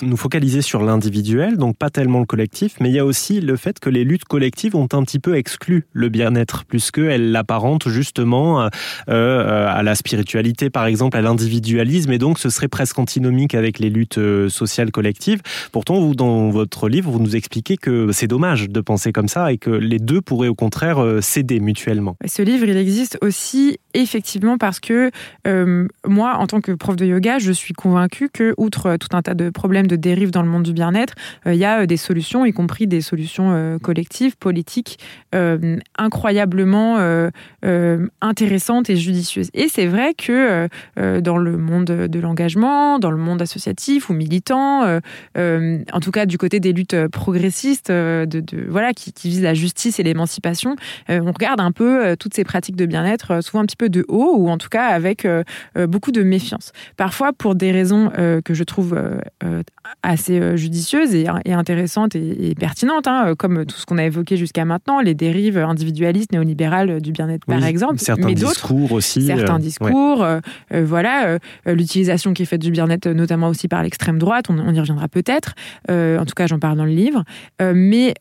nous 0.00 0.16
focaliser 0.16 0.62
sur 0.62 0.82
l'individuel, 0.82 1.56
donc 1.56 1.76
pas 1.76 1.90
tellement 1.90 2.20
le 2.20 2.26
collectif, 2.26 2.76
mais 2.80 2.88
il 2.88 2.94
y 2.94 2.98
a 2.98 3.04
aussi 3.04 3.40
le 3.40 3.56
fait 3.56 3.78
que 3.78 3.90
les 3.90 4.04
luttes 4.04 4.24
collectives 4.24 4.74
ont 4.76 4.88
un 4.92 5.02
petit 5.02 5.18
peu 5.18 5.36
exclu 5.36 5.86
le 5.92 6.08
bien-être, 6.08 6.64
puisqu'elles 6.64 7.32
l'apparentent 7.32 7.88
justement 7.88 8.62
euh, 8.62 8.68
euh, 9.08 9.66
à 9.68 9.82
la 9.82 9.94
spiritualité, 9.94 10.70
par 10.70 10.86
exemple, 10.86 11.16
à 11.16 11.20
l'individualisme, 11.20 12.12
et 12.12 12.18
donc 12.18 12.38
ce 12.38 12.50
serait 12.50 12.68
presque 12.68 12.98
antinomique 12.98 13.54
avec 13.54 13.78
les 13.78 13.90
luttes 13.90 14.18
euh, 14.18 14.48
sociales 14.48 14.90
collectives. 14.90 15.40
Pourtant, 15.72 16.00
vous, 16.00 16.14
dans 16.14 16.50
votre 16.50 16.88
livre, 16.88 17.10
vous 17.10 17.20
nous 17.20 17.36
expliquez 17.36 17.76
que 17.76 18.10
c'est 18.12 18.26
dommage 18.26 18.68
de 18.68 18.80
penser 18.80 19.12
comme 19.12 19.28
ça 19.28 19.52
et 19.52 19.58
que 19.58 19.70
les 19.70 19.98
deux 19.98 20.20
pourraient 20.20 20.48
au 20.48 20.54
contraire 20.54 21.02
s'aider 21.20 21.60
mutuellement. 21.60 22.16
Ce 22.26 22.42
livre, 22.42 22.66
il 22.66 22.76
existe 22.76 23.18
aussi 23.20 23.78
effectivement 23.94 24.58
parce 24.58 24.80
que 24.80 25.10
moi, 26.06 26.36
en 26.38 26.46
tant 26.46 26.60
que 26.60 26.72
prof 26.72 26.96
de 26.96 27.06
yoga, 27.06 27.38
je 27.38 27.52
suis 27.52 27.74
convaincue 27.74 28.28
que, 28.32 28.54
outre 28.56 28.96
tout 28.96 29.16
un 29.16 29.22
tas 29.22 29.34
de 29.34 29.50
problèmes 29.50 29.81
de 29.86 29.96
dérive 29.96 30.30
dans 30.30 30.42
le 30.42 30.48
monde 30.48 30.62
du 30.62 30.72
bien-être, 30.72 31.14
euh, 31.46 31.54
il 31.54 31.58
y 31.58 31.64
a 31.64 31.80
euh, 31.80 31.86
des 31.86 31.96
solutions, 31.96 32.44
y 32.44 32.52
compris 32.52 32.86
des 32.86 33.00
solutions 33.00 33.52
euh, 33.52 33.78
collectives, 33.78 34.36
politiques, 34.36 34.98
incroyablement 35.96 36.98
intéressantes 38.20 38.90
et 38.90 38.96
judicieuses. 38.96 39.48
Et 39.54 39.68
c'est 39.68 39.86
vrai 39.86 40.14
que 40.14 40.68
dans 41.20 41.38
le 41.38 41.56
monde 41.56 41.86
de 41.86 42.20
l'engagement, 42.20 42.98
dans 42.98 43.10
le 43.10 43.16
monde 43.16 43.40
associatif 43.40 44.10
ou 44.10 44.12
militant, 44.12 44.84
en 45.36 46.00
tout 46.00 46.10
cas 46.10 46.26
du 46.26 46.36
côté 46.36 46.60
des 46.60 46.72
luttes 46.72 47.08
progressistes, 47.08 47.90
de, 47.90 48.44
voilà, 48.68 48.92
qui, 48.92 49.12
qui, 49.12 49.28
visent 49.28 49.42
la 49.42 49.54
justice 49.54 49.98
et 50.00 50.02
l'émancipation, 50.02 50.76
on 51.08 51.32
regarde 51.32 51.60
un 51.60 51.72
peu 51.72 52.14
toutes 52.18 52.34
ces 52.34 52.44
pratiques 52.44 52.76
de 52.76 52.86
bien-être, 52.86 53.42
souvent 53.42 53.62
un 53.62 53.66
petit 53.66 53.76
peu 53.76 53.88
de 53.88 54.04
haut, 54.08 54.34
ou 54.36 54.50
en 54.50 54.58
tout 54.58 54.68
cas 54.68 54.86
avec 54.86 55.26
beaucoup 55.76 56.12
de 56.12 56.22
méfiance. 56.22 56.72
Parfois 56.96 57.32
pour 57.32 57.54
des 57.54 57.72
raisons 57.72 58.10
que 58.44 58.54
je 58.54 58.64
trouve 58.64 58.98
euh, 59.44 59.62
assez 60.02 60.38
euh, 60.38 60.56
judicieuse 60.56 61.14
et, 61.14 61.26
intéressante 61.52 62.14
et, 62.14 62.54
pertinente, 62.58 63.06
hein, 63.06 63.28
euh, 63.28 63.34
comme 63.34 63.66
tout 63.66 63.76
ce 63.76 63.86
qu'on 63.86 63.98
a 63.98 64.04
évoqué 64.04 64.36
jusqu'à 64.36 64.64
maintenant, 64.64 65.00
les 65.00 65.14
dérives 65.14 65.58
individualistes, 65.58 66.32
néolibérales 66.32 67.00
du 67.00 67.12
bien-être, 67.12 67.44
par 67.46 67.64
exemple. 67.64 67.98
Certains 67.98 68.28
mais 68.28 68.34
discours 68.34 68.92
aussi. 68.92 69.26
Certains 69.26 69.58
discours, 69.58 70.24
voilà, 70.70 71.38
l'utilisation 71.66 72.32
qui 72.32 72.42
est 72.42 72.46
faite 72.46 72.62
du 72.62 72.70
bien-être, 72.70 73.08
notamment 73.08 73.48
aussi 73.48 73.68
par 73.68 73.82
l'extrême 73.82 74.18
droite, 74.18 74.46
on, 74.48 74.58
on, 74.58 74.72
y 74.72 74.80
reviendra 74.80 75.08
peut-être. 75.08 75.54
en 75.88 76.24
tout 76.24 76.34
cas, 76.34 76.46
j'en 76.46 76.58
parle 76.58 76.78
dans 76.78 76.84
le 76.84 76.92
livre. 76.92 77.24
mais 77.60 78.14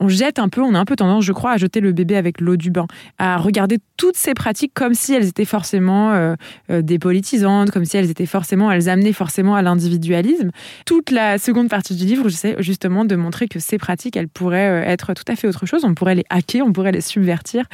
on 0.00 0.08
jette 0.08 0.38
un 0.38 0.48
peu, 0.48 0.62
on 0.62 0.74
a 0.74 0.78
un 0.78 0.84
peu 0.84 0.96
tendance, 0.96 1.24
je 1.24 1.32
crois, 1.32 1.52
à 1.52 1.56
jeter 1.56 1.80
le 1.80 1.92
bébé 1.92 2.16
avec 2.16 2.40
l'eau 2.40 2.56
du 2.56 2.70
bain, 2.70 2.86
à 3.18 3.36
regarder 3.36 3.78
toutes 3.96 4.16
ces 4.16 4.34
pratiques 4.34 4.72
comme 4.74 4.94
si 4.94 5.12
elles 5.12 5.26
étaient 5.26 5.44
forcément 5.44 6.12
euh, 6.12 6.34
euh, 6.70 6.82
dépolitisantes, 6.82 7.70
comme 7.70 7.84
si 7.84 7.96
elles 7.96 8.10
étaient 8.10 8.26
forcément, 8.26 8.70
elles 8.70 8.88
amenaient 8.88 9.12
forcément 9.12 9.56
à 9.56 9.62
l'individualisme. 9.62 10.50
Toute 10.86 11.10
la 11.10 11.38
seconde 11.38 11.68
partie 11.68 11.94
du 11.94 12.04
livre, 12.04 12.28
j'essaie 12.28 12.56
justement 12.60 13.04
de 13.04 13.16
montrer 13.16 13.48
que 13.48 13.58
ces 13.58 13.78
pratiques, 13.78 14.16
elles 14.16 14.28
pourraient 14.28 14.68
euh, 14.68 14.90
être 14.90 15.14
tout 15.14 15.24
à 15.28 15.36
fait 15.36 15.48
autre 15.48 15.66
chose. 15.66 15.84
On 15.84 15.94
pourrait 15.94 16.14
les 16.14 16.24
hacker, 16.30 16.66
on 16.66 16.72
pourrait 16.72 16.92
les 16.92 17.00
subvertir 17.00 17.64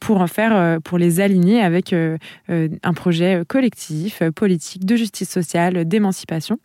pour 0.00 0.20
en 0.20 0.26
faire, 0.26 0.80
pour 0.82 0.98
les 0.98 1.20
aligner 1.20 1.60
avec 1.60 1.92
un 1.92 2.92
projet 2.94 3.42
collectif, 3.46 4.22
politique, 4.34 4.84
de 4.84 4.96
justice 4.96 5.28
sociale, 5.28 5.86
d'émancipation. 5.86 6.58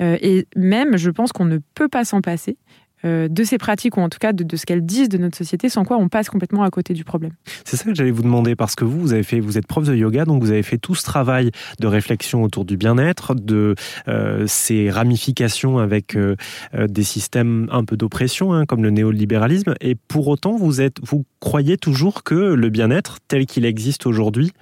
et 0.00 0.46
même, 0.56 0.96
je 0.96 1.10
pense 1.10 1.32
qu'on 1.32 1.44
ne 1.44 1.58
peut 1.74 1.88
pas 1.88 2.04
s'en 2.04 2.20
passer. 2.20 2.56
Euh, 3.04 3.28
de 3.28 3.42
ces 3.42 3.58
pratiques, 3.58 3.96
ou 3.96 4.00
en 4.00 4.08
tout 4.08 4.18
cas 4.20 4.32
de, 4.32 4.56
ce 4.56 4.64
qu'elles 4.64 4.84
disent 4.84 5.08
de 5.08 5.18
notre 5.18 5.36
société, 5.36 5.68
sans 5.68 5.84
quoi 5.84 5.96
on 5.96 6.08
passe 6.08 6.28
complètement 6.28 6.62
à 6.62 6.70
côté 6.70 6.94
du 6.94 7.04
problème. 7.04 7.32
C'est 7.64 7.76
ça 7.76 7.84
que 7.84 7.94
j'allais 7.94 8.10
vous 8.10 8.22
demander, 8.22 8.54
parce 8.54 8.74
que 8.74 8.84
vous, 8.84 9.00
vous, 9.00 9.12
avez 9.12 9.22
fait, 9.24 9.40
vous 9.40 9.58
êtes 9.58 9.66
prof 9.66 9.84
de 9.84 9.94
yoga, 9.94 10.24
donc 10.24 10.42
vous 10.42 10.50
avez 10.50 10.62
fait 10.62 10.78
tout 10.78 10.94
ce 10.94 11.02
travail 11.02 11.50
de 11.80 11.86
réflexion 11.86 12.42
autour 12.42 12.64
du 12.64 12.76
bien-être, 12.76 13.34
de 13.34 13.74
euh, 14.08 14.44
ces 14.46 14.90
ramifications 14.90 15.78
avec 15.78 16.16
euh, 16.16 16.36
des 16.76 17.02
systèmes 17.02 17.68
un 17.72 17.84
peu 17.84 17.96
d'oppression, 17.96 18.52
hein, 18.52 18.66
comme 18.66 18.82
le 18.82 18.90
néolibéralisme, 18.90 19.74
et 19.80 19.94
pour 19.94 20.28
autant, 20.28 20.56
vous, 20.56 20.80
êtes, 20.80 20.98
vous 21.02 21.24
croyez 21.40 21.76
toujours 21.76 22.22
que 22.22 22.34
le 22.34 22.68
bien-être, 22.68 23.18
tel 23.26 23.46
qu'il 23.46 23.64
existe 23.64 24.06
aujourd'hui, 24.06 24.52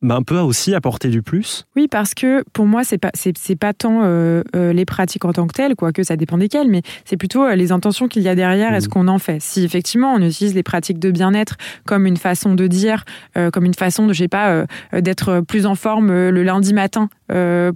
bah, 0.00 0.14
un 0.14 0.22
peu 0.22 0.38
aussi 0.38 0.76
apporter 0.76 1.08
du 1.08 1.22
plus 1.22 1.66
Oui, 1.74 1.88
parce 1.88 2.14
que 2.14 2.44
pour 2.52 2.66
moi, 2.66 2.84
c'est 2.84 2.98
pas 2.98 3.10
c'est 3.14 3.56
pas 3.56 3.72
tant 3.72 4.02
euh, 4.04 4.44
euh, 4.54 4.72
les 4.72 4.84
pratiques 4.84 5.24
en 5.24 5.32
tant 5.32 5.48
que 5.48 5.54
telles, 5.54 5.74
quoique 5.74 6.04
ça 6.04 6.14
dépend 6.14 6.38
desquelles, 6.38 6.68
mais 6.68 6.82
c'est 7.04 7.16
plutôt 7.16 7.42
euh, 7.42 7.56
les 7.56 7.72
intentions 7.72 8.06
qu'il 8.06 8.22
y 8.22 8.28
a 8.28 8.36
derrière 8.36 8.74
et 8.74 8.80
ce 8.80 8.86
mmh. 8.86 8.90
qu'on 8.90 9.08
en 9.08 9.18
fait. 9.18 9.42
Si 9.42 9.64
effectivement 9.64 10.12
on 10.14 10.22
utilise 10.22 10.54
les 10.54 10.62
pratiques 10.62 11.00
de 11.00 11.10
bien-être 11.10 11.56
comme 11.84 12.06
une 12.06 12.16
façon 12.16 12.54
de 12.54 12.66
dire, 12.68 13.04
comme 13.52 13.64
une 13.64 13.74
façon 13.74 14.06
de, 14.06 14.12
je 14.12 14.18
sais 14.18 14.28
pas, 14.28 14.64
d'être 14.92 15.40
plus 15.40 15.66
en 15.66 15.74
forme 15.74 16.08
le 16.28 16.42
lundi 16.42 16.74
matin 16.74 17.08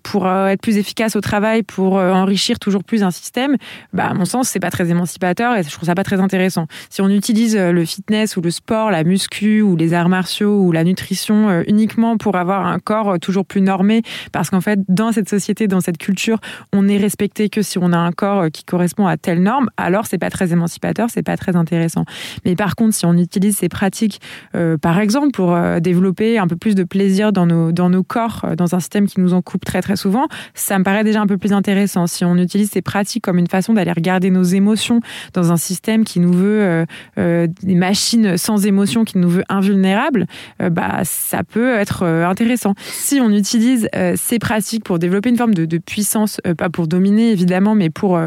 pour 0.03 0.29
être 0.29 0.61
plus 0.61 0.77
efficace 0.77 1.17
au 1.17 1.21
travail, 1.21 1.63
pour 1.63 1.95
enrichir 1.95 2.59
toujours 2.59 2.85
plus 2.85 3.03
un 3.03 3.11
système, 3.11 3.57
bah 3.93 4.07
à 4.07 4.15
mon 4.15 4.25
sens 4.25 4.49
c'est 4.49 4.61
pas 4.61 4.71
très 4.71 4.91
émancipateur 4.91 5.57
et 5.57 5.63
je 5.63 5.71
trouve 5.71 5.87
ça 5.87 5.95
pas 5.95 6.05
très 6.05 6.21
intéressant. 6.21 6.67
Si 6.91 7.01
on 7.01 7.09
utilise 7.09 7.57
le 7.57 7.85
fitness 7.85 8.37
ou 8.37 8.41
le 8.41 8.51
sport, 8.51 8.91
la 8.91 9.05
muscu 9.05 9.63
ou 9.63 9.77
les 9.77 9.95
arts 9.95 10.09
martiaux 10.09 10.61
ou 10.61 10.73
la 10.73 10.85
nutrition 10.85 11.63
uniquement 11.67 12.12
pour 12.17 12.37
avoir 12.37 12.67
un 12.67 12.79
corps 12.79 13.19
toujours 13.19 13.45
plus 13.45 13.61
normé, 13.61 14.03
parce 14.33 14.51
qu'en 14.51 14.61
fait, 14.61 14.81
dans 14.89 15.13
cette 15.13 15.29
société, 15.29 15.69
dans 15.69 15.81
cette 15.81 15.99
culture, 15.99 16.39
on 16.73 16.89
est 16.89 16.99
respecté 16.99 17.49
que 17.49 17.63
si 17.63 17.79
on 17.79 17.93
a 17.93 17.99
un 17.99 18.13
corps 18.13 18.47
qui 18.53 18.65
correspond 18.65 19.07
à 19.07 19.17
telle 19.17 19.43
norme, 19.43 19.69
alors 19.77 20.07
c'est 20.07 20.19
pas 20.19 20.31
très 20.31 20.53
émancipateur, 20.53 21.09
c'est 21.11 21.23
pas 21.23 21.37
très 21.37 21.57
intéressant. 21.57 22.05
Mais 22.45 22.57
par 22.57 22.77
contre, 22.77 22.95
si 22.95 23.07
on 23.07 23.15
utilise 23.15 23.57
ces 23.57 23.69
pratiques, 23.69 24.21
euh, 24.55 24.77
par 24.79 24.99
exemple, 24.99 25.31
pour 25.33 25.55
euh, 25.55 25.81
développer 25.81 26.39
un 26.39 26.47
peu 26.47 26.57
plus 26.57 26.75
de 26.75 26.85
plaisir 26.85 27.33
dans 27.33 27.47
nos, 27.47 27.73
dans 27.73 27.91
nos 27.91 28.03
corps, 28.03 28.43
euh, 28.45 28.57
dans 28.57 28.75
un 28.75 28.81
système 28.81 29.07
qui 29.07 29.21
nous 29.21 29.35
en 29.35 29.43
coupe 29.43 29.65
très 29.65 29.83
très 29.83 29.97
souvent, 29.97 30.27
ça 30.55 30.79
me 30.79 30.85
paraît 30.85 31.05
déjà 31.05 31.21
un 31.21 31.27
peu 31.27 31.39
plus 31.39 31.53
intéressant. 31.53 32.07
Si 32.07 32.25
on 32.25 32.37
utilise 32.37 32.71
ces 32.71 32.83
pratiques 32.83 33.25
comme 33.25 33.39
une 33.39 33.49
façon 33.49 33.75
d'aller 33.75 33.93
regarder 33.93 34.31
nos 34.31 34.43
émotions 34.43 35.01
dans 35.33 35.53
un 35.53 35.57
système 35.57 36.05
qui 36.05 36.21
nous 36.21 36.33
veut 36.33 36.87
des 37.17 37.75
machines 37.75 38.37
sans 38.37 38.67
émotion, 38.67 39.05
qui 39.05 39.19
nous 39.19 39.29
veut 39.29 39.45
invulnérables, 39.49 40.27
bah 40.71 41.01
ça 41.05 41.43
peut 41.45 41.75
être 41.75 42.02
euh, 42.03 42.27
intéressant. 42.27 42.75
Si 42.79 43.21
on 43.21 43.31
utilise 43.31 43.89
euh, 43.95 44.15
ces 44.17 44.39
pratiques 44.39 44.85
pour 44.85 44.99
développer 44.99 45.31
une 45.31 45.37
forme 45.37 45.55
de, 45.55 45.79
puissance, 45.79 46.41
euh, 46.47 46.55
pas 46.55 46.69
pour 46.69 46.87
dominer 46.87 47.31
évidemment, 47.31 47.75
mais 47.75 47.91
pour 47.91 48.19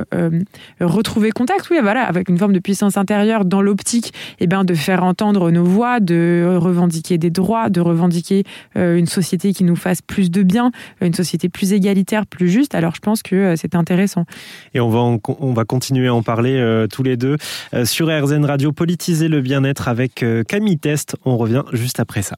retrouver 0.79 1.32
contact, 1.32 1.70
oui, 1.70 1.77
voilà, 1.82 2.03
avec 2.03 2.29
une 2.29 2.38
forme 2.38 2.53
de 2.53 2.60
puissance 2.60 2.98
intérieure 2.98 3.46
dans 3.46 3.62
l'optique, 3.62 4.13
eh 4.39 4.48
ben, 4.48 4.63
de 4.63 4.74
faire 4.74 5.03
entendre 5.03 5.51
nos 5.51 5.63
voix, 5.63 6.00
de 6.00 6.58
revendiquer 6.58 7.17
des 7.17 7.29
droits, 7.29 7.70
de 7.70 7.82
revendiquer 7.82 8.44
une 8.75 9.05
société 9.05 9.53
qui 9.53 9.63
nous 9.63 9.75
fasse 9.75 10.01
plus 10.01 10.32
de 10.32 10.44
bien, 10.44 10.72
une 11.01 11.13
société 11.13 11.50
plus 11.50 11.74
égalitaire, 11.74 12.25
plus 12.25 12.50
juste. 12.50 12.75
Alors 12.75 12.96
je 12.96 13.01
pense 13.01 13.22
que 13.22 13.55
c'est 13.55 13.75
intéressant. 13.75 14.25
Et 14.74 14.79
on 14.79 14.89
va, 14.89 15.00
on 15.39 15.53
va 15.53 15.65
continuer 15.65 16.08
à 16.08 16.13
en 16.13 16.24
parler 16.24 16.86
tous 16.91 17.03
les 17.03 17.17
deux 17.17 17.38
sur 17.84 18.08
RZN 18.08 18.46
Radio, 18.46 18.72
politiser 18.72 19.27
le 19.27 19.41
bien-être 19.41 19.88
avec 19.88 20.25
Camille 20.48 20.79
Test. 20.79 21.15
On 21.25 21.38
revient 21.38 21.63
juste 21.74 22.00
après 22.00 22.22
ça. 22.22 22.38